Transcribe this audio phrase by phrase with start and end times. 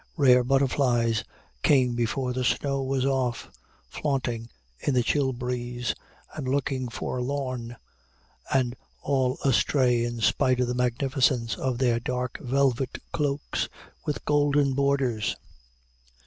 [0.17, 1.23] Rare butterflies
[1.61, 3.51] came before the snow was off,
[3.87, 5.93] flaunting in the chill breeze,
[6.33, 7.75] and looking forlorn
[8.51, 13.69] and all astray in spite of the magnificence of their dark velvet cloaks
[14.03, 15.35] with golden borders.